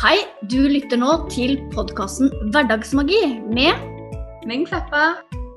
[0.00, 0.16] Hei,
[0.50, 3.20] du lytter nå til podkasten Hverdagsmagi
[3.52, 3.76] med
[4.48, 5.02] Ming Kleppa.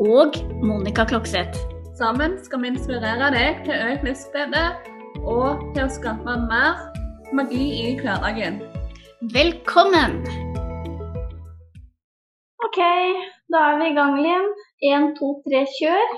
[0.04, 0.36] og
[0.66, 1.56] Monica Klokseth.
[1.96, 4.64] Sammen skal vi inspirere deg til økt livsglede
[5.24, 6.82] og til å skape mer
[7.38, 8.58] magi i hverdagen.
[9.36, 10.18] Velkommen!
[12.66, 12.80] Ok,
[13.54, 14.50] da er vi i gang Linn.
[14.90, 16.18] Én, to, tre, kjør.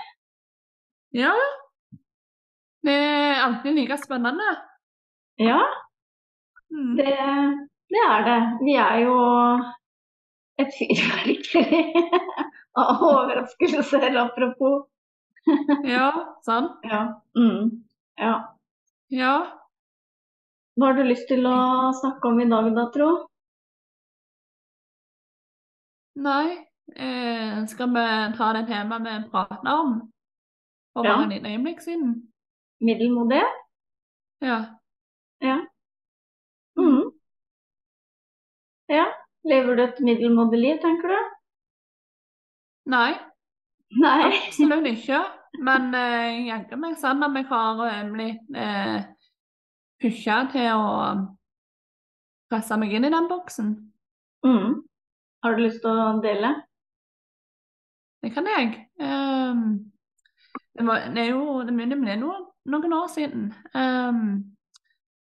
[1.14, 1.36] Ja.
[2.86, 4.52] Det er alltid like spennende.
[5.42, 5.62] Ja,
[6.72, 6.96] Mm.
[6.98, 7.14] det,
[7.96, 8.38] det er det.
[8.68, 9.16] Vi er jo
[10.62, 11.82] et fyrverkeri
[12.82, 14.86] av overraskelser, apropos.
[15.86, 16.10] Ja,
[16.46, 16.80] sant?
[16.90, 17.04] Ja.
[17.38, 17.84] Mm.
[18.18, 18.34] ja.
[19.14, 19.34] Ja.
[20.76, 21.58] Hva har du lyst til å
[22.02, 23.10] snakke om i dag, da, tro?
[26.26, 26.56] Nei.
[26.96, 28.06] Eh, skal vi
[28.38, 29.94] ta det temaet vi pratet om
[30.94, 31.16] for Ja.
[31.18, 32.12] bare et øyeblikk siden?
[32.82, 33.44] Middelmodig?
[34.42, 34.60] Ja.
[35.44, 35.66] Mm.
[38.92, 39.06] Ja.
[39.46, 41.32] Lever du et middelmådig liv, tenker du?
[42.90, 43.14] Nei,
[44.02, 44.20] Nei.
[44.30, 45.22] absolutt ikke.
[45.66, 49.06] Men eh, jaggu meg sånn at jeg har eh, blitt eh,
[50.02, 50.90] pusha til å
[52.52, 53.72] presse meg inn i den boksen.
[54.46, 54.82] Mm.
[55.46, 56.52] Har du lyst til å dele?
[58.26, 58.72] Det kan jeg.
[58.98, 59.92] Um,
[60.74, 63.52] det, var, det er jo det begynner med noen, noen år siden.
[63.78, 64.56] Um,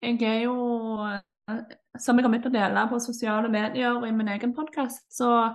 [0.01, 0.57] jeg er jo,
[1.05, 5.07] eh, som jeg har begynt å dele på sosiale medier og i min egen podkast,
[5.15, 5.55] så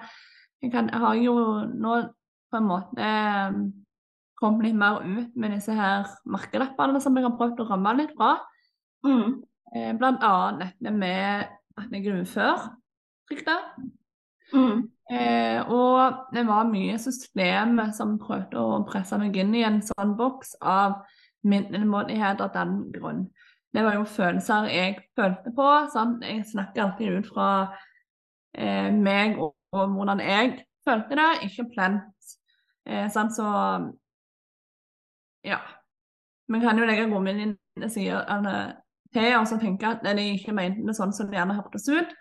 [0.64, 1.36] jeg, kan, jeg har jo
[1.70, 1.95] nå
[2.53, 3.58] på en måte eh,
[4.40, 8.14] kommet litt mer ut med disse her merkelappene som jeg har prøvd å ramme litt
[8.17, 8.36] fra.
[9.08, 9.42] Mm.
[9.73, 12.68] Eh, blant annet dette med at jeg er ufør.
[13.31, 13.59] Riktig?
[14.53, 14.84] Mm.
[15.12, 20.14] Eh, og det var mye systemet som prøvde å presse meg inn i en sånn
[20.20, 21.02] boks av
[21.47, 23.25] middelmådighet av den grunn.
[23.74, 25.70] Det var jo følelser jeg følte på.
[25.94, 26.24] Sant?
[26.26, 27.48] Jeg snakker alltid ut fra
[28.54, 32.36] eh, meg og, og hvordan jeg følte det, ikke plent.
[32.86, 33.34] Eh, sant?
[33.36, 33.48] Så
[35.44, 35.58] ja.
[36.47, 38.25] Vi kan jo legge godmine sider
[39.14, 42.14] til og så tenke at de ikke mente det sånn som det gjerne hørtes ut.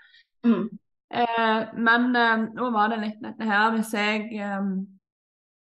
[0.47, 0.65] Mm.
[1.12, 4.69] Eh, men eh, nå var det litt dette her hvis jeg eh,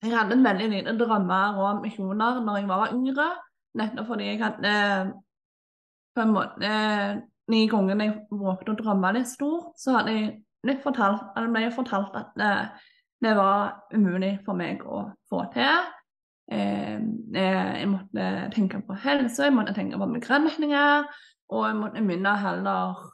[0.04, 3.28] Jeg hadde en veldig lite drømmer og misjoner når jeg var yngre.
[3.74, 5.12] Nettopp fordi jeg hadde eh,
[6.14, 6.74] på en måte
[7.52, 10.28] Ni ganger jeg våknet å drømme litt stort, så hadde jeg
[10.64, 12.52] litt fortalt, eller ble jeg fortalt at det,
[13.20, 15.90] det var umulig for meg å få til.
[16.48, 21.04] Eh, eh, jeg måtte tenke på helse, jeg måtte tenke på begrensninger,
[21.52, 23.04] og jeg måtte begynne heller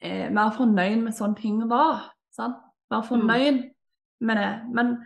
[0.00, 2.10] eh, være fornøyd med sånn ting var.
[2.32, 2.58] Sant?
[2.92, 3.60] Være fornøyd
[4.24, 4.50] med det.
[4.72, 4.96] Men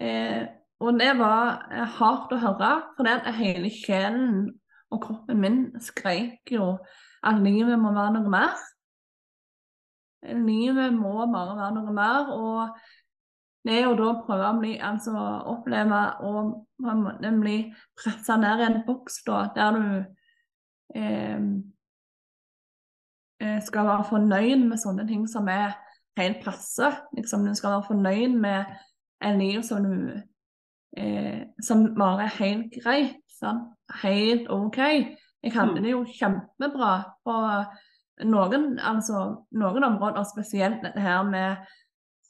[0.00, 0.44] eh,
[0.82, 4.50] Og det var eh, hardt å høre, for det at hele sjelen
[4.92, 6.74] og kroppen min skreik jo
[7.24, 8.54] at livet må være noe mer.
[10.24, 12.32] Livet må bare være noe mer.
[12.34, 12.76] Og
[13.64, 15.14] det er jo da å prøve å bli, altså
[15.54, 16.00] oppleve
[16.84, 17.58] måte bli
[17.96, 19.86] pressa ned i en boks da, der du
[21.00, 21.46] eh,
[23.40, 25.78] eh, skal være fornøyd med sånne ting som er
[26.20, 26.92] helt passe.
[27.16, 28.76] Liksom, du skal være fornøyd med
[29.24, 29.96] en liv som du
[30.96, 33.22] eh, Som bare er helt greit.
[33.40, 33.73] Sant?
[34.02, 34.78] Helt OK.
[35.44, 36.92] Jeg hadde det jo kjempebra
[37.24, 37.34] på
[38.24, 41.66] noen, altså, noen områder, spesielt dette her med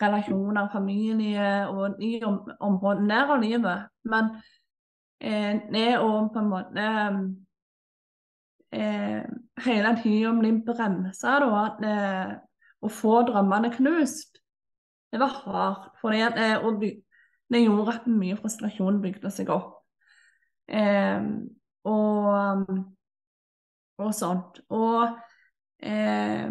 [0.03, 3.87] relasjoner, familie og de om, områdene der av livet.
[4.11, 4.31] Men
[5.21, 6.89] eh, det å på en måte
[8.75, 9.23] eh,
[9.67, 12.35] hele tida bli bremsa, da, at, eh,
[12.85, 14.41] å få drømmene knust,
[15.15, 15.93] det var hardt.
[16.01, 19.74] For det, eh, og det gjorde at mye frustrasjon bygde seg opp.
[20.69, 21.27] Eh,
[21.85, 22.67] og,
[23.99, 24.61] og sånt.
[24.69, 25.09] Og
[25.83, 26.49] eh,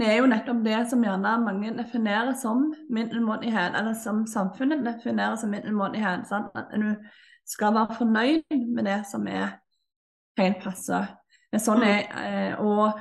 [0.00, 5.36] det er jo nettopp det som gjerne mange definerer som middelmådighet, eller som samfunnet definerer
[5.36, 6.24] som middelmådighet.
[6.28, 6.54] Sant?
[6.54, 6.94] At du
[7.46, 9.58] skal være fornøyd med det som er
[10.40, 11.02] helt passe.
[11.50, 13.00] Sånn er sånn eh, og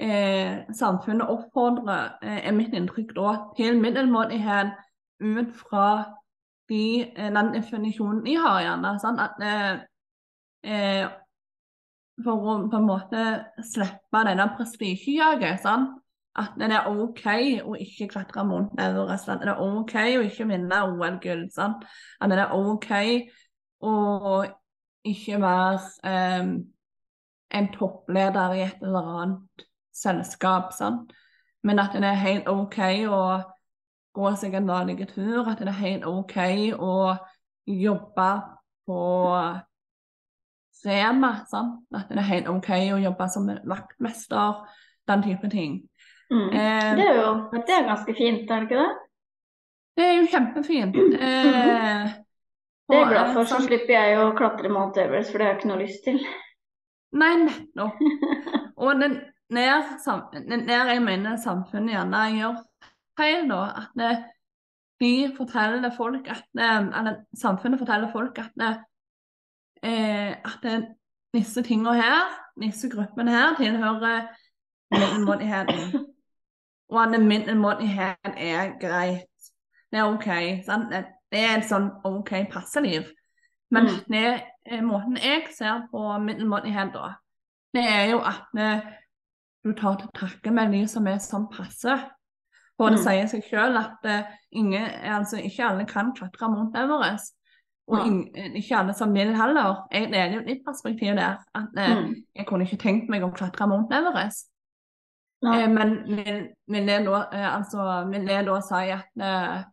[0.00, 4.72] eh, samfunnet oppfordrer, eh, er mitt inntrykk da, til middelmådighet
[5.20, 5.86] ut fra
[6.70, 6.84] de,
[7.16, 8.94] eh, den definisjonen de har, gjerne.
[9.02, 9.80] Sånn At eh,
[10.64, 11.08] eh,
[12.20, 13.24] For å på en måte
[13.64, 15.62] slippe denne prestisjejaget.
[15.64, 15.88] Sånn,
[16.40, 17.24] At det er OK
[17.66, 19.28] å ikke klatre mot Everest.
[19.28, 21.46] At det er OK å ikke vinne OL-gull.
[21.52, 21.78] Sånn.
[22.20, 22.92] At det er OK
[23.80, 23.94] å
[25.10, 26.52] ikke være eh,
[27.50, 29.64] en toppleder i et eller annet
[29.96, 30.74] selskap.
[30.76, 31.02] Sånn.
[31.66, 32.78] Men at det er helt OK
[33.10, 33.22] å
[34.16, 35.48] gå seg en vanlig tur.
[35.48, 36.36] At det er helt OK
[36.78, 36.94] å
[37.70, 38.30] jobbe
[38.88, 39.02] på
[40.84, 41.32] Rema.
[41.50, 41.82] Sant?
[41.94, 44.62] At det er helt OK å jobbe som vaktmester,
[45.10, 45.78] den type ting.
[46.30, 46.48] Mm.
[46.54, 48.90] Eh, Det er jo det er ganske fint, er det ikke det?
[49.98, 50.96] det er jo kjempefint.
[50.96, 52.12] Eh,
[52.90, 53.66] Det er jeg glad for, så sant?
[53.68, 56.22] slipper jeg å klatre Mount Everest, for det har jeg ikke noe lyst til.
[57.20, 58.00] Nei, nettopp.
[58.82, 59.18] Og den,
[59.50, 62.56] når jeg mener samfunnet gjerne gjør
[63.20, 64.24] feil, da, at
[65.00, 68.64] de forteller folk at eller samfunnet forteller folk at
[69.84, 70.66] eh, at
[71.34, 72.26] disse tingene her,
[72.60, 74.26] disse gruppene her, tilhører
[74.90, 76.06] middelmådigheten.
[76.90, 79.50] Og at middelmådighet er greit.
[79.92, 80.28] Det er OK.
[80.66, 80.90] Sant?
[80.92, 81.04] Det,
[81.38, 83.06] er et sånn OK passeliv.
[83.70, 83.98] Men Mm.
[84.10, 87.12] det, eh, måten jeg ser på middelmådighet da,
[87.74, 88.80] det er jo at eh,
[89.64, 91.94] du tar til takke med de som er sånn passe.
[92.80, 93.04] For det Mm.
[93.04, 94.22] sier seg selv at eh,
[94.56, 97.34] ingen, altså, ikke alle kan klatre Mount Everest.
[97.88, 98.04] Og Ja.
[98.06, 99.86] ing- eh, ikke alle som vil heller.
[99.92, 101.36] Jeg deler jo ditt perspektiv der.
[101.54, 102.14] At eh, Mm.
[102.36, 104.48] jeg kunne ikke tenkt meg å klatre Mount Everest.
[105.42, 105.52] Ja.
[105.60, 107.24] Eh, men vil, jeg da,
[107.58, 108.08] altså,
[108.46, 109.64] da si at eh,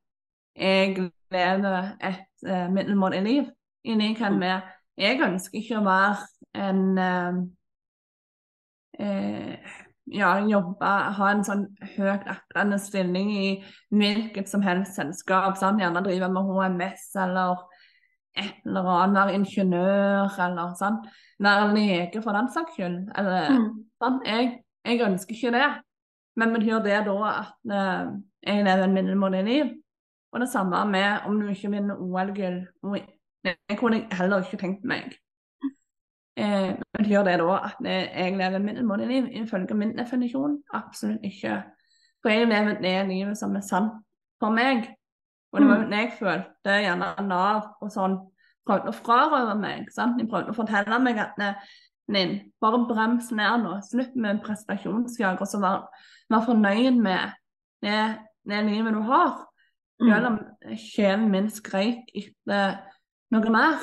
[0.57, 3.45] jeg lever et eh, middelmådig liv?
[3.85, 4.39] I likhet Mm.
[4.39, 4.61] med
[4.99, 6.17] Jeg ønsker ikke å være
[6.55, 6.97] en
[8.99, 9.57] eh,
[10.07, 10.87] Ja, jobbe,
[11.17, 11.65] ha en sånn
[11.97, 13.47] høyt aktende stilling i
[13.91, 15.57] hvilket som helst selskap.
[15.59, 15.81] Sant?
[15.83, 17.57] Gjerne drive med HMS eller
[18.37, 21.01] et eller annet, være ingeniør eller sånn.
[21.43, 23.11] Være lege for den saks skyld.
[23.17, 23.67] Eller Mm.
[24.01, 24.21] sånn.
[24.25, 25.67] Jeg, jeg ønsker ikke det.
[26.37, 28.11] Men betyr det da at eh,
[28.45, 29.75] jeg lever en middelmådig liv?
[30.31, 32.59] Og det samme med om du ikke vinner OL-gull.
[33.43, 35.15] Det kunne jeg heller ikke tenkt meg.
[36.37, 40.59] Eh, betyr det da at jeg lever middelmådig liv ifølge min definisjon?
[40.73, 41.63] Absolutt ikke.
[42.21, 43.91] For jeg lever det livet som er sant
[44.39, 44.85] for meg.
[45.53, 48.17] Og det var jo det jeg følte gjerne Nav og sånn
[48.67, 49.89] prøvde å frarøve meg.
[49.95, 50.19] sant?
[50.19, 51.39] De prøvde å fortelle meg at
[52.09, 53.73] Linn, bare brems ned nå.
[53.83, 55.81] Slutt med prestasjonsjag, og så vær,
[56.31, 57.33] vær fornøyd med
[57.83, 58.17] det,
[58.47, 59.43] det livet du har.
[59.99, 60.37] Selv Mm.
[60.37, 62.77] om sjelen min skreik etter
[63.31, 63.79] noe mer.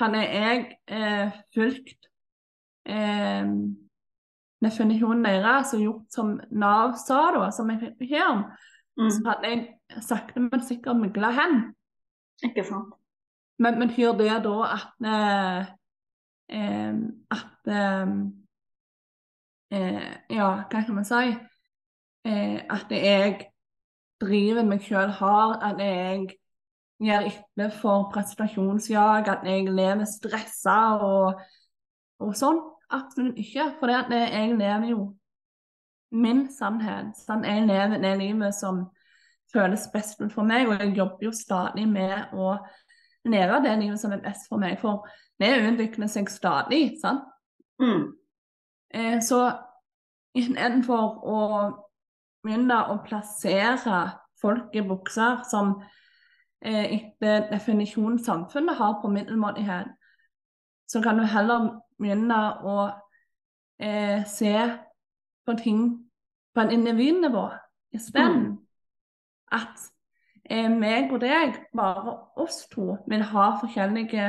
[0.00, 2.08] Hadde jeg eh, fulgt
[2.86, 3.48] eh,
[4.64, 8.44] definisjonen deres og gjort som Nav sa, da, som jeg fikk beskjed om,
[8.96, 9.26] så Mm.
[9.28, 11.56] hadde jeg sakte, men sikkert mygla hen.
[12.44, 12.94] Ikke sant.
[13.58, 15.66] Men betyr det da at eh,
[16.56, 16.94] eh,
[17.30, 18.06] at eh,
[19.70, 21.36] eh, Ja, hva kan man si?
[22.26, 23.46] At jeg
[24.20, 26.32] driver meg sjøl hard, at jeg
[27.02, 31.42] gjør etter for prestasjonsjag, at jeg lever stressa og,
[32.22, 32.62] og sånn.
[32.96, 33.70] Absolutt ikke.
[33.80, 35.00] For det jeg lever jo
[36.16, 37.16] min sannhet.
[37.18, 38.86] Sånn, Jeg lever det livet som
[39.52, 42.56] føles best for meg, og jeg jobber jo stadig med å
[43.26, 44.78] leve det livet som er best for meg.
[44.80, 45.06] For
[45.42, 47.26] det utvikler seg stadig, sant.
[47.82, 48.14] Mm.
[48.94, 49.40] Eh, så
[50.36, 51.40] istedenfor å
[52.44, 54.00] begynne å plassere
[54.40, 55.76] folk i bukser som
[56.62, 59.92] etter definisjonen samfunnet har på middelmådighet,
[60.88, 61.68] så kan du heller
[61.98, 62.76] begynne å
[63.82, 64.54] eh, se
[65.46, 65.82] på ting
[66.54, 67.48] på en individnivå
[67.94, 68.58] isteden.
[69.52, 69.78] At
[70.50, 74.28] eh, meg og deg, bare oss to, vil ha forskjellige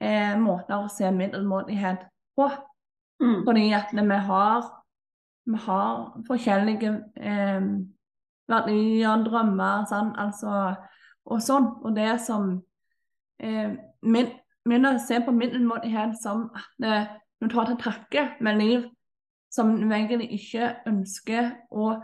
[0.00, 2.06] eh, måter å se middelmådighet
[2.36, 2.50] på.
[3.20, 3.42] Mm.
[3.44, 4.68] Fordi at vi har,
[5.46, 7.66] vi har forskjellige eh,
[8.50, 10.74] verdier, drømmer, sånn, altså,
[11.30, 11.68] og sånn.
[11.84, 12.52] Og det som
[13.42, 14.30] eh, min,
[14.68, 14.94] min å
[15.26, 18.88] på middelmådighet som at eh, du tar til takke med liv
[19.50, 21.94] som du egentlig ikke ønsker å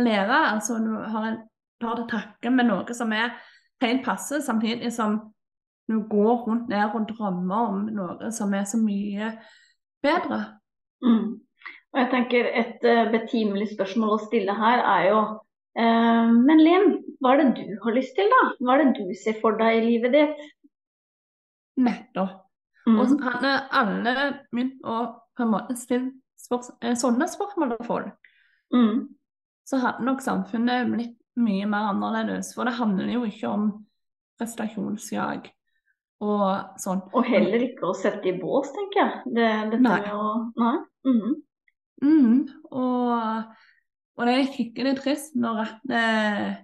[0.00, 0.40] leve.
[0.52, 1.42] Altså du har en,
[1.80, 3.36] tar til takke med noe som er
[3.80, 5.20] helt passe, samtidig som
[5.90, 9.32] du går rundt der og drømmer om noe som er så mye
[10.04, 10.42] bedre.
[11.02, 11.40] Mm.
[11.90, 15.22] Og jeg tenker Et uh, betimelig spørsmål å stille her er jo
[15.78, 16.88] Men Linn,
[17.22, 18.40] hva er det du har lyst til, da?
[18.58, 20.40] Hva er det du ser for deg i livet ditt?
[21.80, 22.46] Nettopp.
[22.88, 22.96] Mm.
[22.98, 24.14] Og så hadde alle
[24.50, 24.96] begynt å
[25.36, 26.10] på en måte stille
[26.40, 28.32] spørs eh, sånne spørsmål til folk,
[28.72, 29.08] Mm.
[29.66, 32.52] så hadde nok samfunnet blitt mye mer annerledes.
[32.54, 33.64] For det handler jo ikke om
[34.38, 35.48] prestasjonsjag
[36.22, 37.02] og sånn.
[37.12, 39.34] Og heller ikke å sette i bås, tenker jeg.
[39.34, 40.00] Det, dette Nei.
[40.06, 40.76] Jo, Nei.
[41.08, 41.34] Mm.
[42.00, 42.36] Mm,
[42.70, 43.56] og,
[44.16, 46.56] og det er skikkelig trist når at eh,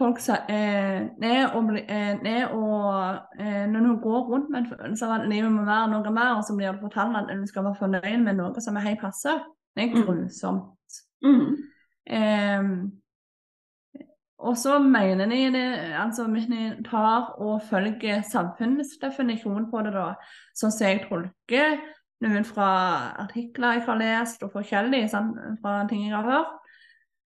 [0.00, 2.62] folk sa, eh, ned og, eh, det å,
[3.38, 6.36] eh, Når du går rundt med en følelse av at livet må være noe mer,
[6.36, 9.00] og så blir det fortalt at du skal være fornøyd med noe som er helt
[9.00, 9.36] passe,
[9.76, 10.02] det er Mm.
[10.06, 11.02] grusomt.
[11.22, 11.56] Mhm.
[12.06, 12.88] Eh,
[14.42, 19.92] og så mener de det, altså hvis de tar og følger samfunnets definisjon på det,
[19.92, 20.14] da,
[20.56, 21.78] sånn som jeg tolker
[22.24, 22.68] ut fra
[23.22, 26.58] artikler jeg har lest, og forskjellig sånn, fra ting jeg har hørt,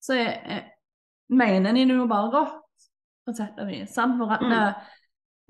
[0.04, 0.66] så jeg, jeg,
[1.34, 2.60] mener de det jo bare godt,
[3.26, 3.96] på sett og vis.
[3.96, 4.44] For at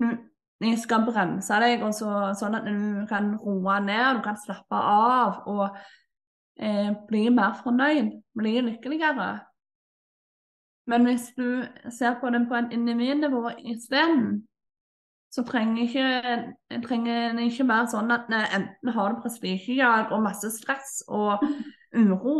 [0.00, 0.14] mm.
[0.62, 4.78] de skal bremse deg, og så, sånn at du kan roe ned, du kan slappe
[4.78, 5.66] av og
[6.60, 9.32] eh, bli mer fornøyd, bli lykkeligere.
[10.86, 14.44] Men hvis du ser på den på en individnivå isteden,
[15.34, 20.50] så trenger ikke, trenger det ikke være sånn at enten har du prestisjejag og masse
[20.54, 21.42] stress og
[21.94, 22.36] uro,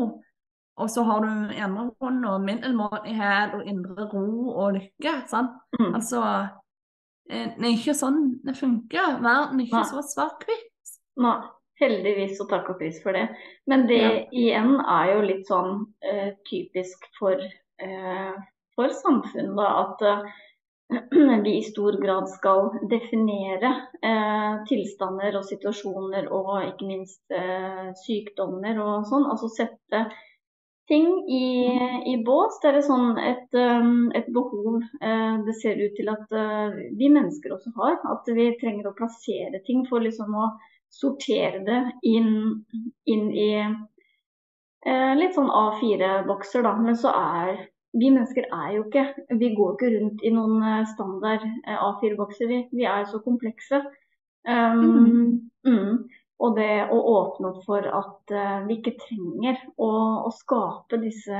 [0.78, 5.16] og så har du i andre hånda middelmådighet og indre ro og lykke.
[5.30, 5.58] sant?
[5.78, 5.90] Mm.
[5.90, 6.22] Altså,
[7.30, 9.20] eh, det er ikke sånn det funker.
[9.22, 9.90] Verden er ikke Nei.
[9.90, 10.96] så svart-hvitt.
[11.22, 11.36] Nei.
[11.82, 13.26] Heldigvis og takk og pris for det.
[13.66, 14.10] Men det ja.
[14.30, 17.34] igjen er jo litt sånn uh, typisk for
[17.82, 18.36] uh,
[18.74, 20.26] for samfunnet at eh,
[21.44, 23.70] vi i stor grad skal definere
[24.02, 29.26] eh, tilstander og situasjoner og ikke minst eh, sykdommer og sånn.
[29.30, 30.04] Altså sette
[30.90, 31.46] ting i,
[32.12, 32.60] i bås.
[32.62, 33.56] Det er sånn et,
[34.20, 37.98] et behov eh, det ser ut til at eh, vi mennesker også har.
[38.12, 40.52] At vi trenger å plassere ting for liksom å
[40.92, 42.34] sortere det inn,
[43.10, 43.50] inn i
[45.16, 46.74] litt sånn A4-bokser, da.
[46.76, 47.62] Men så er
[47.94, 49.04] vi mennesker er jo ikke
[49.38, 52.50] Vi går ikke rundt i noen eh, standard eh, A4-bokser.
[52.50, 53.80] Vi, vi, er så komplekse.
[54.44, 55.28] Um, mm.
[55.68, 56.00] Mm.
[56.44, 59.88] Og det å åpne opp for at uh, vi ikke trenger å,
[60.26, 61.38] å, skape disse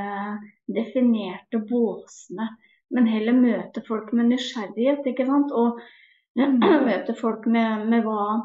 [0.70, 2.46] definerte båsene,
[2.94, 5.52] men heller møte folk med nysgjerrighet, ikke sant.
[5.52, 5.82] Og
[6.40, 6.62] mm.
[6.86, 8.38] møte folk med, med hva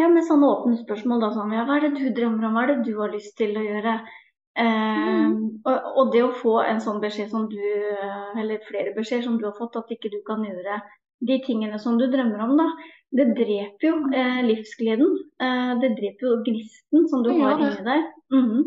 [0.00, 1.22] ja, med sånne åpne spørsmål.
[1.22, 3.36] Da, sånn, ja, hva er det du drømmer om, hva er det du har lyst
[3.38, 3.98] til å gjøre?
[4.54, 5.30] Eh,
[5.64, 7.62] og, og, det å få en sånn beskjed som du,
[8.38, 10.82] eller flere beskjeder som du har fått, at ikke du kan gjøre
[11.24, 12.68] de tingene som du drømmer om, da,
[13.14, 15.12] det dreper jo eh, livsgleden.
[15.42, 18.08] Eh, det dreper jo gnisten som du har inni deg.
[18.34, 18.64] Mm -hmm.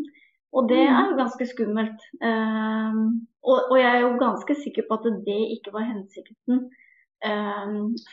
[0.56, 2.00] Og det er jo ganske skummelt.
[2.22, 2.94] Eh,
[3.42, 6.70] og, og, jeg er jo ganske sikker på at det ikke var hensikten
[7.24, 7.66] eh,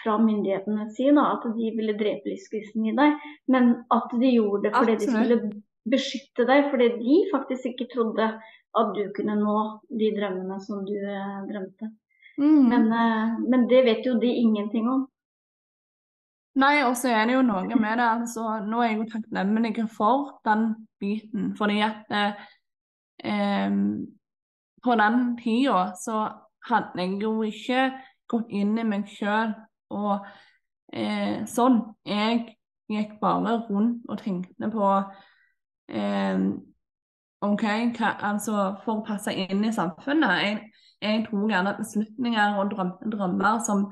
[0.04, 3.16] fra myndighetenes side, da, at de ville drepe livsgnisten i deg,
[3.48, 5.16] men at de gjorde det fordi Absolutt.
[5.16, 5.62] de skulle
[5.92, 8.30] beskytte deg, fordi de faktisk ikke trodde
[8.76, 9.58] at du kunne nå
[10.00, 11.92] de drømmene som du eh, drømte.
[12.38, 12.64] Mm.
[12.72, 15.06] Men, eh, men, det vet jo de ingenting om.
[16.60, 18.08] Nei, og så er det jo noe med det.
[18.08, 20.68] altså Nå er jeg jo takknemlig for den
[21.00, 21.54] biten.
[21.58, 22.44] Fordi at eh,
[23.24, 23.78] eh,
[24.84, 26.26] på den tida så
[26.70, 27.90] hadde jeg jo ikke
[28.32, 29.54] gått inn i meg sjøl
[29.94, 30.26] og
[30.94, 31.82] eh, sånn.
[32.08, 32.58] Jeg
[32.92, 34.92] gikk bare rundt og tenkte på
[35.90, 36.46] eh,
[37.46, 37.66] OK,
[37.98, 40.44] hva, altså for å passe inn i samfunnet.
[40.44, 40.62] Jeg,
[41.04, 43.90] jeg tror gjerne beslutninger og drøm, drømmer som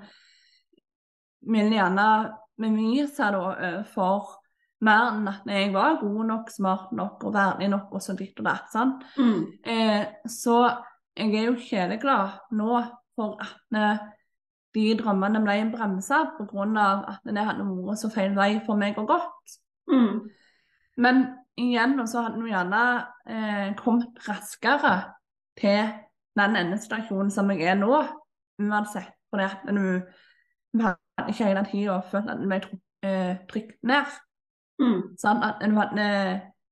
[1.54, 2.08] vil gjerne
[2.62, 3.30] bevise
[3.92, 4.40] for
[4.84, 8.40] mer enn at jeg var god nok, smart nok og verdig nok og så ditt
[8.42, 8.68] og datt.
[8.74, 8.98] Sånn.
[9.18, 9.40] Mm.
[9.64, 10.58] Eh, så
[11.14, 12.82] jeg er jo kjeleglad nå
[13.18, 14.04] for at eh,
[14.74, 16.88] de drømmene ble bremsa pga.
[17.14, 19.58] at det hadde vært så feil vei for meg og gått.
[19.92, 20.24] Mm.
[20.98, 21.24] Men
[21.60, 22.83] igjen, og så hadde vi gjerne
[23.29, 24.95] eh, kommet raskere
[25.60, 25.91] til
[26.39, 27.93] den endestasjonen som jeg er nå,
[28.62, 29.12] uansett.
[29.33, 29.65] Fordi at
[30.74, 34.17] vi hadde ikke hele tida følt at vi ble eh, trykt ned.
[34.81, 35.00] Mm.
[35.22, 36.07] Sånn at du hadde,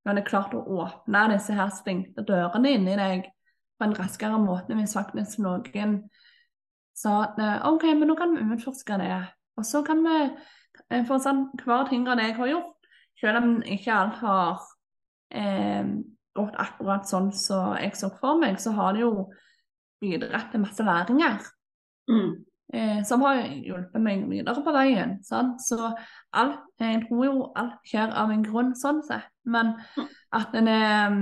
[0.07, 3.29] hadde, klart å åpne disse her stengte dørene inni deg
[3.77, 6.03] på en raskere måte hvis faktisk noen
[6.97, 9.21] sa at eh, OK, men nå kan vi utforske det.
[9.57, 12.80] Og så kan vi eh, For sånn, hver ting av det jeg har gjort,
[13.21, 14.63] selv om ikke alt har
[15.37, 15.91] eh,
[16.37, 19.27] gått akkurat sånn som jeg så for meg, så har det jo
[20.01, 21.43] bidratt til masse læringer.
[22.09, 22.31] Mm.
[22.73, 25.17] Eh, som har hjulpet meg videre på veien.
[25.27, 25.57] Sånn?
[25.59, 25.91] Så
[26.39, 29.29] alt, jeg tror jo alt skjer av en grunn, sånn sett.
[29.43, 30.11] Men mm.
[30.39, 31.15] at en er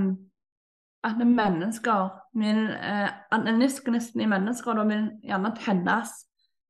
[1.06, 3.46] at mennesker vil, eh, at
[3.86, 6.12] gnisten i mennesker da vil gjerne tennes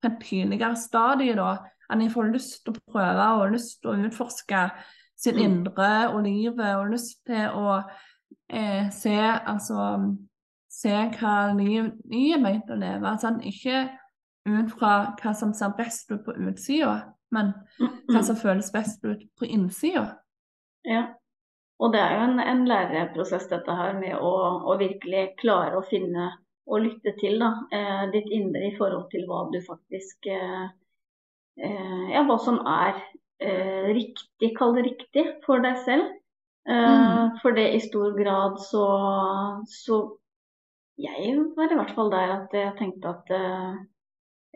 [0.00, 1.34] på et tidligere stadie.
[1.34, 1.56] da,
[1.90, 4.70] At de får lyst til å prøve og lyst til å utforske
[5.20, 5.44] sitt mm.
[5.44, 7.78] indre og livet, og lyst til å
[8.48, 9.92] eh, se altså
[10.70, 13.14] se hva liv de er ment å leve.
[13.20, 13.88] Sånn, ikke
[14.48, 17.52] ut fra hva som ser best ut på utsida, men
[18.08, 20.06] hva som føles best ut på innsida.
[20.86, 21.10] Ja,
[21.80, 24.32] og det er jo en, en læreprosess dette her med å,
[24.68, 26.30] å, virkelig klare å finne
[26.70, 30.68] og lytte til da, eh, ditt indre i forhold til hva du faktisk eh,
[31.60, 33.00] eh Ja, hva som er
[33.40, 36.08] eh, riktig, kall det riktig, for deg selv.
[36.68, 37.38] Eh, mm.
[37.42, 38.86] For det i stor grad så,
[39.68, 40.00] så
[41.00, 43.32] jeg var i hvert fall der at jeg tenkte at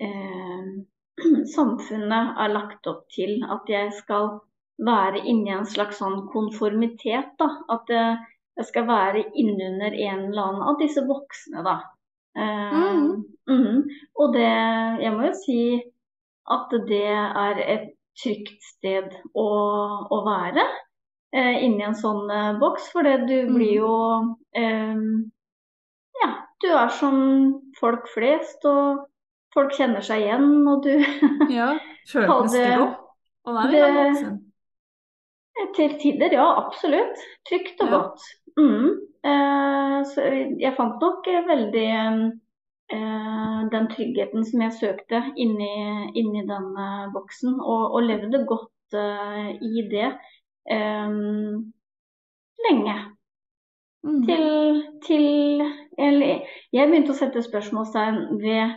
[0.05, 0.67] eh,
[1.57, 4.39] samfunnet er lagt opp til at jeg skal
[4.85, 7.35] være inni en slags sånn konformitet.
[7.41, 11.79] da, At jeg skal være innunder en eller annen av disse voksne, da.
[12.37, 13.25] Eh, mm.
[13.47, 13.83] Mm,
[14.19, 14.49] og det
[15.03, 15.59] Jeg må jo si
[16.51, 19.47] at det er et trygt sted å,
[20.11, 20.65] å være
[21.35, 22.91] eh, inni en sånn eh, boks.
[22.95, 23.55] For det du mm.
[23.57, 23.95] blir jo
[24.57, 25.03] eh,
[26.23, 26.31] Ja,
[26.63, 27.19] du er som
[27.81, 29.07] folk flest, og
[29.55, 30.95] folk kjenner seg igjen, og du
[31.59, 31.75] Ja,
[32.15, 33.01] det godt
[33.45, 34.39] å være i den boksen?
[35.75, 36.47] Til tider, ja.
[36.65, 37.21] Absolutt.
[37.47, 37.99] Trygt og ja.
[37.99, 38.25] godt.
[38.59, 38.89] Mm.
[39.25, 40.25] Eh, så
[40.61, 42.25] jeg fant nok veldig eh,
[43.73, 45.73] den tryggheten som jeg søkte inni,
[46.19, 50.11] inni den uh, boksen, og, og, levde godt uh, i det
[50.71, 51.73] um,
[52.69, 52.97] lenge.
[54.05, 54.23] Mm.
[54.29, 55.27] Til, til
[55.99, 56.43] eller,
[56.77, 58.75] Jeg begynte å sette spørsmålstegn ved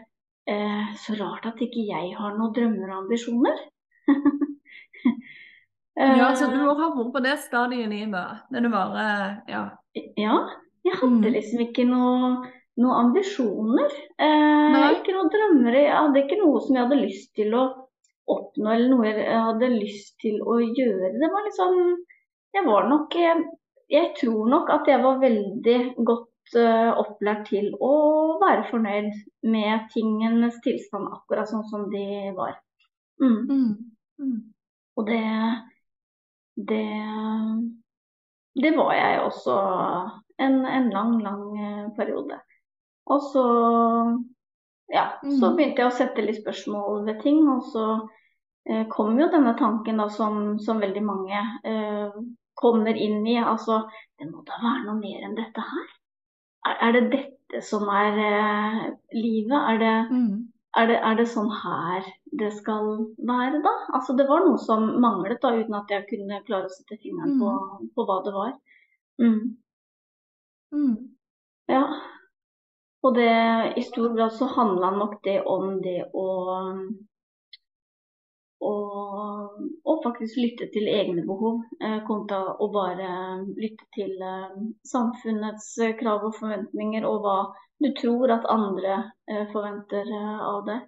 [0.47, 3.59] uh, Så rart at ikke jeg har noen drømmer og ambisjoner.
[5.99, 8.47] ja, så du har vært på det stadiet i livet?
[8.53, 9.03] Det du bare
[9.51, 9.65] Ja.
[10.15, 10.39] Ja.
[10.87, 11.33] Jeg hadde mm.
[11.33, 12.47] liksom ikke noe
[12.77, 13.93] noen ambisjoner.
[14.21, 15.77] Eh, ikke noen drømmer.
[15.79, 17.63] Jeg hadde ikke noe som jeg hadde lyst til å
[18.27, 21.15] oppnå, eller noe jeg hadde lyst til å gjøre.
[21.17, 21.79] Det var liksom
[22.55, 23.43] Jeg var nok Jeg,
[23.91, 27.93] jeg tror nok at jeg var veldig godt uh, opplært til å
[28.41, 29.11] være fornøyd
[29.47, 32.55] med tingenes tilstand akkurat sånn som de var.
[33.21, 33.41] Mm.
[33.51, 33.73] Mm.
[34.21, 34.39] Mm.
[34.97, 35.23] Og det
[36.57, 36.85] det
[38.57, 39.55] det var jeg også
[40.41, 42.39] en, en lang, lang eh, periode.
[43.07, 43.43] Og så,
[44.91, 45.55] ja, så mm.
[45.55, 47.39] begynte jeg å sette litt spørsmål ved ting.
[47.51, 47.85] Og så
[48.67, 52.19] eh, kom jo denne tanken da, som, som veldig mange eh,
[52.59, 53.37] kommer inn i.
[53.39, 53.85] Altså,
[54.19, 55.87] det må da være noe mer enn dette her?
[56.67, 58.83] Er, er det dette som er eh,
[59.15, 59.57] livet?
[59.57, 60.31] Er det, mm.
[60.81, 62.11] er, det, er det, sånn her
[62.41, 62.91] det skal
[63.29, 63.75] være, da?
[63.95, 67.37] Altså, det var noe som manglet, da, uten at jeg kunne klare å sette fingeren
[67.37, 67.39] mm.
[67.39, 68.53] på, på, hva det var.
[69.23, 69.41] Mm.
[70.75, 70.95] mm.
[71.71, 71.87] Ja.
[73.05, 76.25] Og det, i stor grad så handla nok det om det å,
[78.65, 83.11] å, faktisk lytte til egne behov, eh, kontra å bare
[83.57, 84.57] lytte til eh,
[84.91, 87.37] samfunnets krav og forventninger, og hva
[87.83, 88.97] du tror at andre
[89.29, 90.85] eh, forventer av deg.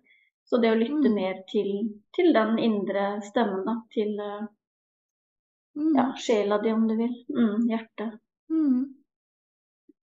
[0.50, 1.16] Så det å lytte mm.
[1.16, 1.74] mer til,
[2.18, 3.76] til, den indre stemmen, da.
[3.94, 5.92] Til mm.
[5.94, 7.14] ja, sjela di, om du vil.
[7.30, 8.18] Mm, hjertet.
[8.50, 8.80] Mm.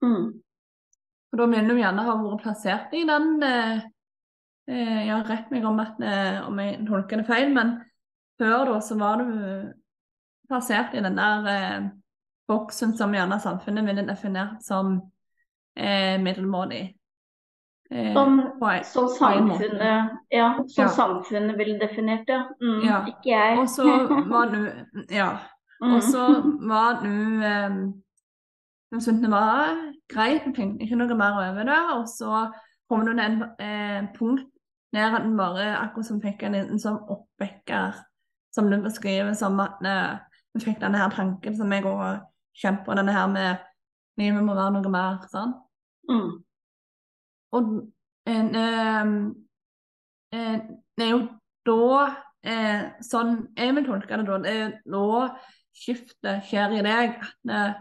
[0.06, 0.28] mm.
[1.36, 3.82] Og da mener du gjerne ha vært plassert i den eh,
[5.04, 7.74] Ja, rett meg om, at, eh, om jeg tolker det feil, men
[8.40, 9.34] før da så var du
[10.48, 11.90] plassert i den der eh,
[12.48, 14.94] boksen som gjerne samfunnet ville definert som
[15.76, 16.80] eh, middelmådig.
[17.90, 18.40] Eh, som,
[18.88, 20.88] som samfunnet ja, som ja.
[20.88, 22.40] samfunnet ville definert det.
[22.64, 23.02] Mm, ja.
[23.12, 23.60] Ikke jeg.
[23.60, 23.90] Og så
[24.32, 24.62] var du
[25.20, 25.34] Ja.
[25.84, 25.92] Mm.
[25.92, 26.24] Og så
[26.64, 27.78] var du eh,
[28.96, 29.76] syntes det var
[30.12, 31.80] greit, jeg tenkte ikke noe mer over det.
[31.96, 32.46] Og så
[32.90, 34.46] kom det en eh, punkt
[34.94, 37.98] der en bare akkurat som fikk en liten sånn oppvekker,
[38.54, 40.14] som du beskriver som at eh,
[40.54, 42.22] vi fikk denne her tanken som jeg òg
[42.56, 43.66] kjemper på, denne her med
[44.16, 45.52] livet må være noe mer, sånn.
[46.08, 46.30] Mm.
[47.58, 47.74] Og
[48.32, 49.10] en, eh,
[50.38, 50.56] eh,
[50.96, 51.20] det er jo
[51.66, 52.06] da
[52.46, 55.06] eh, Sånn jeg vil tolke det da, det er nå
[55.76, 57.18] skiftet skjer i deg.
[57.20, 57.80] at eh,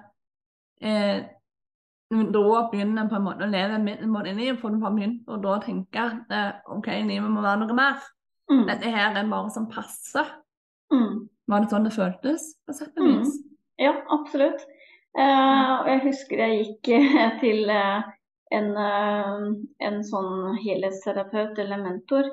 [0.90, 1.20] eh,
[2.34, 6.02] da begynner på en måte å leve middelmådig for du har begynt å da tenke
[6.02, 8.04] at eh, OK, livet må være noe mer.
[8.52, 8.66] Mm.
[8.70, 10.28] Dette her er bare som passer.
[10.94, 11.26] Mm.
[11.50, 12.48] Var det sånn det føltes?
[12.66, 13.36] på sett og vis?
[13.38, 13.56] Mm.
[13.86, 14.66] Ja, absolutt.
[15.16, 16.90] Uh, jeg husker jeg gikk
[17.44, 18.04] til uh,
[18.56, 19.46] en, uh,
[19.88, 22.28] en, sånn helhetsterapeut eller mentor,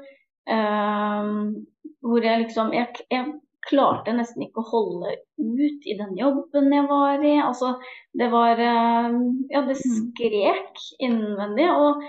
[2.02, 3.28] hvor jeg liksom jeg, jeg
[3.66, 7.36] klarte nesten ikke å holde ut i den jobben jeg var i.
[7.42, 7.74] Altså,
[8.18, 9.18] det var eh,
[9.52, 9.96] Ja, det mm.
[9.96, 11.68] skrek innvendig.
[11.70, 12.02] Og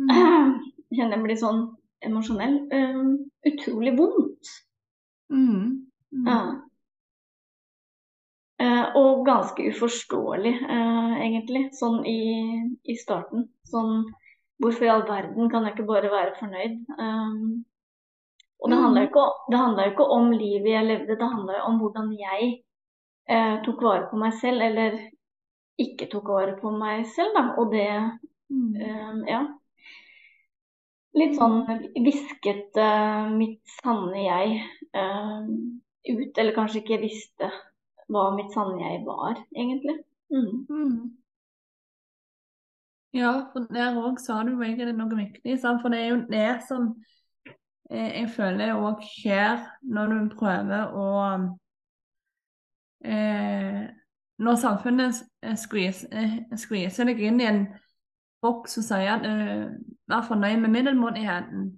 [0.00, 0.12] mm.
[0.12, 1.64] jeg kjenner jeg blir sånn
[2.06, 2.60] emosjonell.
[2.72, 3.16] Um,
[3.46, 4.54] utrolig vondt.
[5.32, 5.86] Mm.
[6.14, 6.28] Mm.
[6.28, 6.40] Ja.
[8.56, 12.20] Uh, og ganske uforståelig, uh, egentlig, sånn i,
[12.88, 13.50] i, starten.
[13.68, 14.06] Sånn
[14.56, 16.78] Hvorfor i all verden kan jeg ikke bare være fornøyd?
[16.96, 17.66] Um,
[18.66, 19.26] og det handla jo ikke,
[19.92, 22.48] ikke, om livet jeg levde, det handla om hvordan jeg
[23.30, 24.96] eh, tok vare på meg selv, eller
[25.78, 27.44] ikke tok vare på meg selv, da.
[27.62, 27.86] Og det
[28.50, 28.74] mm.
[28.74, 29.44] eh, Ja.
[31.16, 31.62] Litt sånn
[31.94, 34.58] hvisket eh, mitt sanne jeg
[34.92, 35.46] eh,
[36.10, 37.48] ut, eller kanskje ikke visste
[38.12, 39.94] hva mitt sanne jeg var, egentlig.
[40.34, 40.66] Mm.
[40.68, 40.98] Mm.
[43.16, 45.54] Ja, for der òg sa du egentlig noe viktig.
[45.62, 47.15] For det er jo det som eh,
[47.90, 51.10] jeg føler òg skjer når du prøver å
[53.04, 53.84] eh,
[54.36, 55.20] Når samfunnet
[55.56, 57.60] skviser deg inn i en
[58.44, 59.68] boks og sier at eh,
[60.10, 61.70] vær fornøyd med middelmådigheten,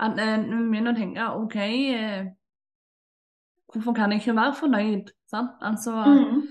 [0.00, 1.56] at uh, du begynner å tenke OK,
[1.94, 2.26] eh,
[3.72, 5.14] hvorfor kan jeg ikke være fornøyd?
[5.30, 5.56] Sant?
[5.62, 6.42] Altså mm.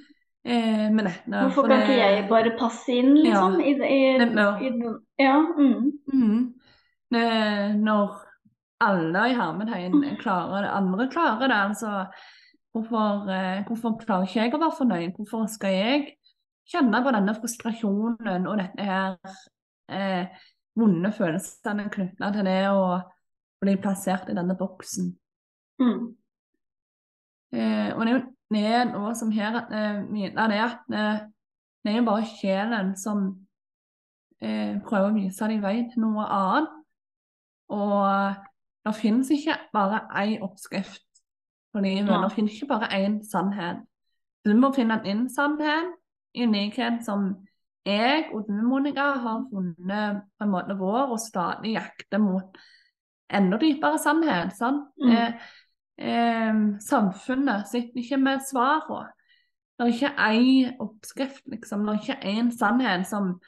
[0.43, 1.39] Eh, med dette.
[1.39, 3.53] Hvorfor kan ikke jeg bare passe inn, liksom?
[3.61, 3.67] Ja.
[3.67, 4.89] I, i, i,
[5.23, 5.37] ja.
[5.39, 5.91] Mm.
[6.13, 6.41] Mm.
[7.79, 8.17] Når
[8.83, 11.93] alle i hermetegn klarer det, andre klarer det, altså
[12.73, 15.15] hvorfor, eh, hvorfor, klarer ikke jeg å være fornøyd?
[15.17, 16.05] Hvorfor skal jeg
[16.71, 19.17] kjenne på denne frustrasjonen og dette her
[19.91, 20.43] eh,
[20.79, 22.85] vonde følelsene knytta til det å
[23.63, 25.11] bli plassert i denne boksen?
[25.81, 26.13] Mm.
[27.53, 31.23] Eh, og det er jo noe som her eh, mener det at eh,
[31.83, 33.25] det er jo bare sjelen som
[34.41, 36.79] eh, prøver å vise deg vei til noe annet.
[37.73, 38.43] Og
[38.85, 41.03] det finnes ikke bare én oppskrift
[41.73, 42.11] på livet.
[42.11, 42.21] Ja.
[42.23, 43.83] Det finnes ikke bare én sannhet.
[44.45, 45.93] Du må finne en sannhet
[46.35, 47.33] i likhet som
[47.85, 52.57] jeg og du, Monica, har funnet på en måte vår, og stadig jakter mot
[53.33, 54.53] enda dypere sannhet.
[54.57, 54.87] sant?
[55.03, 55.11] Mm.
[55.11, 55.33] Eh,
[55.97, 59.11] eh, samfunnet sitter ikke med svarene.
[59.73, 61.85] Det er ikke én oppskrift, liksom.
[61.85, 63.39] Det er ikke én sannhet som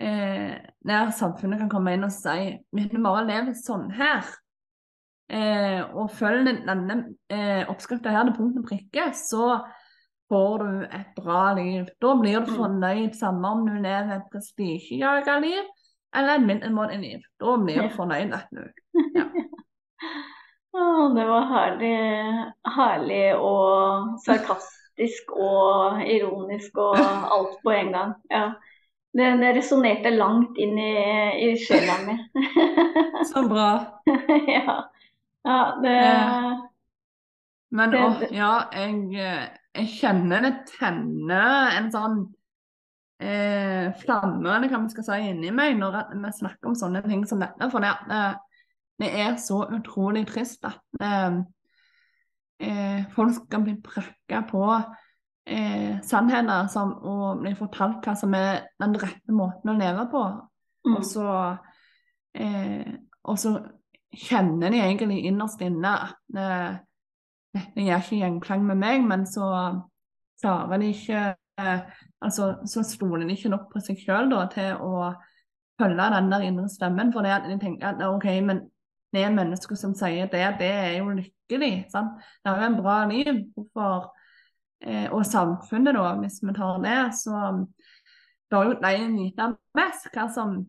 [0.00, 0.54] eh,
[0.84, 4.28] nær samfunnet kan komme inn og si vi bare levd sånn her.
[5.28, 6.94] Eh, og følger denne
[7.28, 9.58] eh, oppskrifta her til punkt og prikke, så
[10.32, 11.84] får du et bra liv.
[12.00, 12.56] Da blir du mm.
[12.56, 15.60] fornøyd, samme om du lever et prestisjejaga liv
[16.16, 17.28] eller et middelmådig liv.
[17.40, 18.36] Da blir du fornøyd.
[19.16, 19.28] Ja.
[20.78, 21.94] Oh, det var herlig,
[22.76, 28.12] herlig og sarkastisk og ironisk og alt på en gang.
[28.30, 28.50] Ja.
[29.16, 30.92] Det, det resonnerte langt inn i,
[31.48, 32.14] i sjela mi.
[33.32, 33.70] Så bra.
[34.58, 34.76] ja.
[35.46, 35.60] Ja.
[35.82, 36.00] det
[37.74, 39.28] Men det, å, ja, jeg,
[39.76, 42.20] jeg kjenner det tenner en sånn
[43.20, 47.26] eh, flamme, eller hva vi skal si, inni meg når vi snakker om sånne ting
[47.28, 47.70] som dette.
[47.72, 48.22] For det, det,
[49.04, 51.40] det er så utrolig trist at eh,
[52.64, 54.64] eh, folk skal bli prakka på
[55.48, 60.24] eh, sannheter som, og bli fortalt hva som er den rette måten å leve på.
[60.86, 60.94] Mm.
[60.94, 61.28] Og, så,
[62.38, 62.94] eh,
[63.28, 63.58] og så
[64.14, 66.78] kjenner de egentlig innerst inne at eh,
[67.56, 69.48] dette gjør ikke gjenklang med meg, men så
[70.40, 71.22] klarer de ikke
[71.60, 71.80] eh,
[72.20, 75.12] altså, Så stoler de ikke nok på seg sjøl til å
[75.78, 78.66] følge den der indre stemmen, for det at de tenker at OK, men
[79.14, 81.86] det mennesker som sier det, det er jo lykkelig.
[81.92, 82.18] Sant?
[82.44, 83.38] Det er jo en bra liv.
[83.54, 84.10] Hvorfor
[84.82, 87.38] eh, Og samfunnet, da, hvis vi tar det, så
[88.52, 90.60] er jo de vite best hva som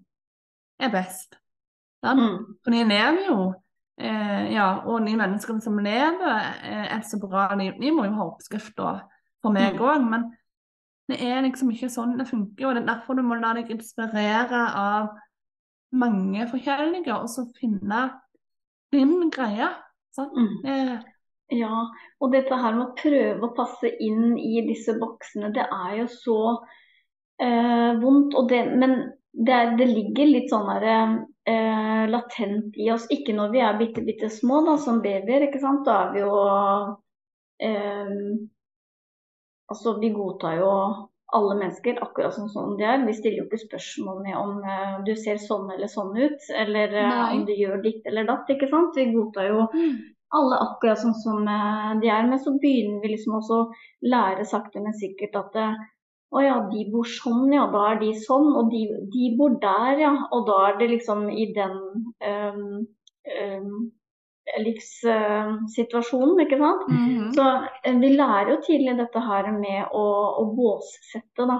[0.79, 1.35] er best.
[2.03, 2.35] Mm.
[2.63, 3.39] For de lever jo
[3.99, 8.15] eh, Ja, og de menneskene som lever eh, et så bra liv, de må jo
[8.15, 9.01] ha oppskrifter
[9.43, 9.99] for meg òg.
[9.99, 10.09] Mm.
[10.13, 10.29] Men
[11.09, 12.69] det er liksom ikke sånn det funker.
[12.69, 15.11] Og det er derfor du må la deg inspirere av
[15.89, 18.03] mange forskjellige, og så finne
[18.93, 19.71] din greie.
[20.15, 20.35] Sant?
[20.37, 20.59] Mm.
[20.69, 20.97] Eh.
[21.57, 21.85] Ja,
[22.21, 26.05] og dette her med å prøve å passe inn i disse boksene, det er jo
[26.13, 26.41] så
[27.41, 28.37] eh, vondt.
[28.51, 28.99] Det, men
[29.33, 30.87] det, er, det, ligger litt sånn her,
[31.49, 33.05] eh, latent i oss.
[33.13, 35.47] Ikke når vi er bitte, bitte små, da, som babyer.
[35.47, 35.85] ikke sant?
[35.87, 36.33] Da er vi jo
[37.69, 38.15] eh,
[39.69, 40.69] Altså, vi godtar jo
[41.37, 43.03] alle mennesker akkurat som sånn de er.
[43.05, 46.95] Vi stiller jo ikke spørsmål med om eh, du ser sånn eller sånn ut, eller
[46.95, 48.49] uh, om du gjør ditt eller datt.
[48.49, 48.97] ikke sant?
[48.97, 49.93] Vi godtar jo mm.
[50.39, 52.25] alle akkurat sånn som uh, de er.
[52.31, 53.69] Men så begynner vi liksom også å
[54.09, 55.61] lære sakte, men sikkert at
[56.29, 58.51] å ja, de bor sånn, ja, da er de sånn.
[58.59, 60.11] Og de, de bor der, ja.
[60.35, 61.77] Og da er det liksom i den
[62.21, 62.83] um,
[63.45, 63.71] um,
[64.65, 66.85] livssituasjonen, ikke sant.
[66.89, 67.31] Mm -hmm.
[67.33, 67.47] Så
[67.83, 70.05] eh, vi lærer jo tidlig dette her med å,
[70.41, 71.59] å båssette, da.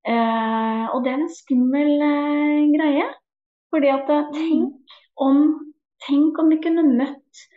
[0.00, 3.08] Uh, og det er en skummel uh, greie.
[3.70, 4.32] Fordi at mhm.
[4.32, 4.72] tenk
[5.16, 5.36] om,
[6.08, 7.48] tenk om vi kunne møtt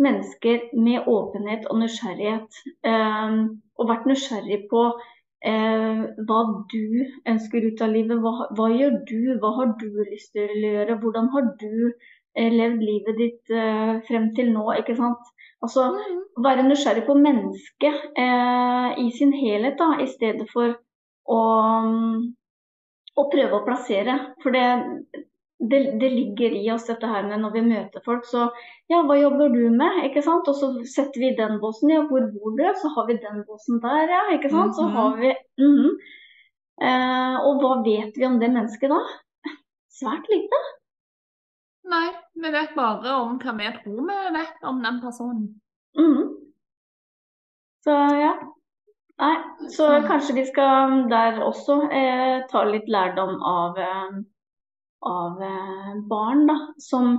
[0.00, 2.60] mennesker med åpenhet og nysgjerrighet.
[2.84, 3.34] Eh,
[3.78, 4.86] og vært nysgjerrig på
[5.46, 6.40] eh, hva
[6.72, 8.22] du ønsker ut av livet.
[8.24, 9.20] Hva, hva, gjør du?
[9.42, 10.98] Hva har du lyst til å gjøre?
[11.02, 11.92] Hvordan har du
[12.38, 15.30] Eh, levd livet ditt eh, frem til nå, ikke sant.
[15.64, 16.20] Altså mm.
[16.44, 20.72] være nysgjerrig på mennesket uh, i sin helhet, da, i stedet for
[21.28, 21.40] å,
[21.84, 22.22] um,
[23.12, 24.14] å prøve å plassere.
[24.40, 24.62] For det,
[25.60, 28.46] det, det, ligger i oss dette her med når vi møter folk, så
[28.88, 30.04] ja, hva jobber du med?
[30.08, 30.48] ikke sant?
[30.48, 32.64] Og så setter vi den båsen, ja, hvor bor du?
[32.80, 34.76] Så har vi den båsen der, ja, ikke sant.
[34.76, 36.00] Så har vi mm -hmm.
[36.80, 39.00] Eh, og hva vet vi om det mennesket da?
[40.00, 40.60] Svært lite.
[41.90, 45.60] Nei, vi vet bare om hva vi tror vi vet om den personen.
[45.98, 46.30] Mhm.
[47.84, 48.32] Så ja.
[49.20, 49.36] Nei,
[49.68, 50.06] så Mm.
[50.08, 54.22] kanskje vi skal der også eh, ta litt lærdom av, eh,
[55.06, 56.58] av eh, barn, da.
[56.78, 57.14] Som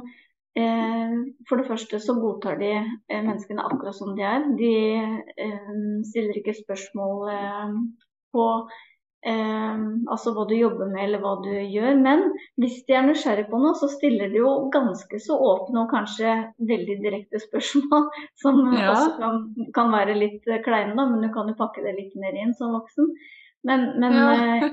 [0.58, 1.16] eh,
[1.50, 4.46] for det første så godtar de eh, menneskene akkurat som de er.
[4.60, 4.74] De
[5.38, 5.76] eh,
[6.12, 7.76] stiller ikke spørsmål eh,
[8.36, 8.48] på
[9.22, 11.94] altså hva du jobber med eller hva du gjør.
[12.02, 12.24] Men
[12.58, 16.32] hvis de er nysgjerrig på noe, så stiller de jo ganske så åpne og kanskje
[16.58, 18.08] veldig direkte spørsmål.
[18.42, 18.88] Som Ja.
[18.96, 19.44] også kan,
[19.78, 22.74] kan være litt kleine, da, men du kan jo pakke det litt mer inn som
[22.74, 23.12] voksen.
[23.70, 24.72] Men, men, Ja.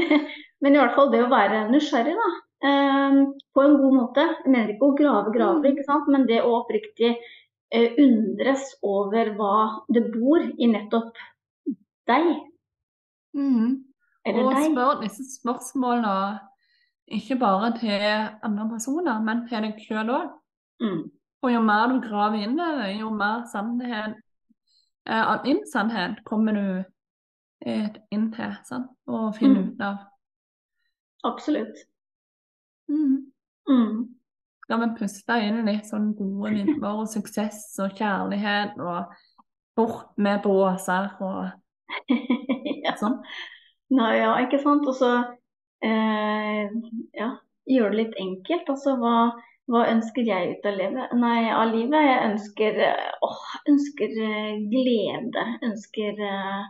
[0.64, 2.30] men i hvert fall det å være nysgjerrig, da.
[2.62, 3.18] Eh,
[3.54, 4.24] på en god måte.
[4.44, 5.70] Jeg mener ikke å grave graver, Mm.
[5.72, 6.08] ikke sant?
[6.08, 7.16] men det å oppriktig
[7.72, 11.14] eh, undres over hva det bor i nettopp
[12.08, 12.40] deg.
[13.36, 13.84] Mm.
[14.26, 14.72] Eller Og deg.
[14.72, 16.40] spør disse spørsmålene
[17.10, 18.02] ikke bare til
[18.42, 20.30] andre personer, men til deg sjøl òg.
[20.82, 21.10] Mm.
[21.42, 24.16] Og jo mer du graver inn i det, jo mer sannhet
[25.06, 26.84] eh, din sannhet kommer du
[27.66, 28.90] eh, inn til sant?
[29.06, 29.68] og finner Mm.
[29.72, 29.96] ut av.
[31.24, 31.76] Absolutt.
[32.90, 33.96] Mm.
[34.64, 39.10] Skal vi puste inn litt sånn gode minner og suksess og kjærlighet og
[39.78, 41.48] bort med båser og
[42.84, 42.94] ja.
[43.00, 43.18] sånn?
[43.90, 44.86] Nå, ja, ikke sant.
[44.86, 45.10] Og så
[45.82, 46.70] eh,
[47.18, 47.30] ja,
[47.66, 48.70] gjøre det litt enkelt.
[48.70, 49.14] Altså hva,
[49.70, 51.16] hva ønsker jeg ut av livet?
[51.18, 52.06] Nei, av livet?
[52.06, 55.46] Jeg ønsker, eh, åh, ønsker eh, glede.
[55.66, 56.64] Ønsker eh,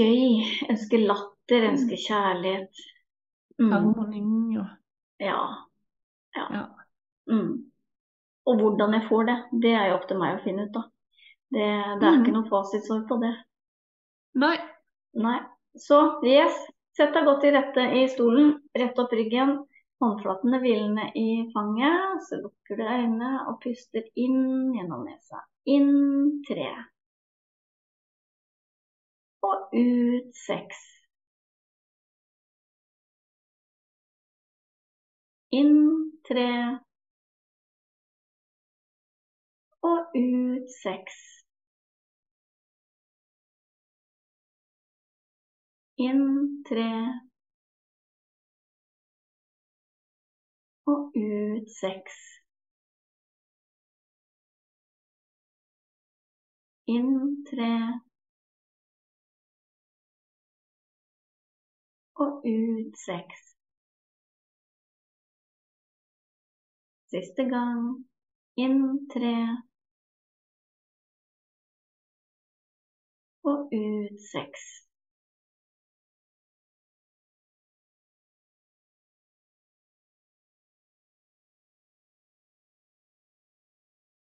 [0.00, 0.44] gøy.
[0.72, 1.68] Ønsker latter.
[1.74, 2.86] Ønsker kjærlighet.
[3.58, 3.72] Mm.
[3.72, 4.10] Og
[5.20, 5.46] Ja.
[6.36, 6.46] ja.
[6.52, 6.66] Ja.
[7.30, 7.70] Mm.
[8.46, 10.82] Og hvordan jeg får det, det er jo opp til meg å finne ut, da.
[11.50, 11.66] Det,
[12.00, 12.22] det er Mm.
[12.22, 13.34] ikke noe fasitsvar på det.
[14.34, 14.56] Nei.
[15.14, 15.40] Nei.
[15.76, 16.54] Så yes,
[16.96, 18.60] sett deg godt til rette i stolen.
[18.76, 19.66] Rett opp ryggen.
[20.02, 22.22] Håndflatene hvilende i fanget.
[22.28, 25.40] Så lukker du øynene og puster inn gjennom nesa.
[25.66, 26.68] Inn tre.
[29.42, 30.76] Og ut seks.
[35.52, 36.80] Inn tre.
[39.82, 41.16] Og ut seks.
[45.98, 46.90] Inn tre.
[50.86, 52.16] Og ut seks.
[56.88, 57.72] Inn tre.
[62.24, 63.45] Og ut seks.
[67.16, 68.06] Siste gang.
[68.56, 69.36] Inn tre.
[73.44, 74.64] Og ut seks.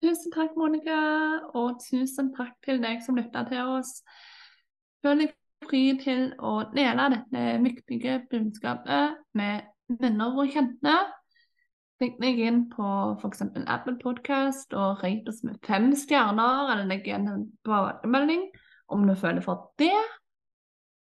[0.05, 0.95] Tusen takk, Monica,
[1.59, 4.05] og tusen takk til deg som lytta til oss.
[5.03, 5.35] Føl deg
[5.67, 9.67] fri til å dele dette viktige budskapet med
[9.99, 10.95] venner og kjente.
[12.03, 12.85] Klikk meg inn på
[13.21, 13.45] f.eks.
[13.71, 18.49] Apple Podcast og rate oss med fem stjerner, eller legg igjen en tilbakemelding
[18.95, 19.95] om du føler for det.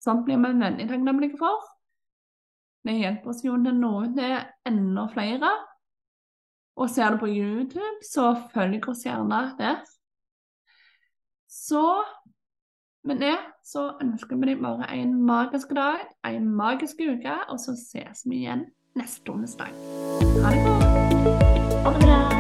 [0.05, 1.65] Sånt blir vi veldig takknemlige for.
[2.83, 4.37] Det hjelper oss jo til å nå ut til
[4.69, 5.53] enda flere.
[6.77, 9.81] Og ser du på YouTube, så følg oss gjerne der.
[11.49, 11.85] Så
[13.05, 17.77] med det så ønsker vi deg bare en magisk dag, en magisk uke, og så
[17.79, 19.69] ses vi igjen neste onsdag.
[20.43, 20.79] Ha det bra!
[21.85, 22.32] Ha det bra!